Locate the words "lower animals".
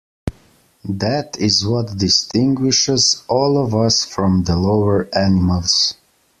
4.57-5.93